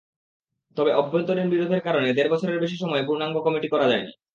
[0.77, 4.11] তবে অভ্যন্তরীণ বিরোধের কারণে দেড় বছরের বেশি সময়ে পূর্ণাঙ্গ কমিটি করা যায়নি।